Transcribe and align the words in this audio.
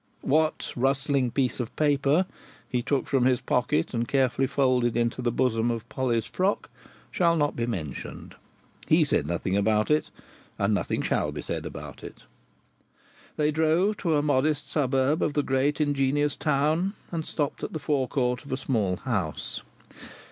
What 0.23 0.73
rustling 0.75 1.29
piece 1.29 1.59
of 1.59 1.75
paper 1.75 2.25
he 2.67 2.81
took 2.81 3.05
from 3.07 3.25
his 3.25 3.39
pocket, 3.39 3.93
and 3.93 4.07
carefully 4.07 4.47
folded 4.47 4.97
into 4.97 5.21
the 5.21 5.31
bosom 5.31 5.69
of 5.69 5.87
Polly's 5.89 6.25
frock, 6.25 6.71
shall 7.11 7.37
not 7.37 7.55
be 7.55 7.67
mentioned. 7.67 8.33
He 8.87 9.03
said 9.03 9.27
nothing 9.27 9.55
about 9.55 9.91
it, 9.91 10.09
and 10.57 10.73
nothing 10.73 11.03
shall 11.03 11.31
be 11.31 11.43
said 11.43 11.67
about 11.67 12.03
it. 12.03 12.23
They 13.37 13.51
drove 13.51 13.97
to 13.97 14.15
a 14.17 14.23
modest 14.23 14.71
suburb 14.71 15.21
of 15.21 15.33
the 15.33 15.43
great 15.43 15.79
ingenious 15.79 16.35
town, 16.35 16.93
and 17.11 17.23
stopped 17.23 17.61
at 17.63 17.71
the 17.73 17.77
forecourt 17.77 18.43
of 18.43 18.51
a 18.51 18.57
small 18.57 18.95
house. 18.95 19.61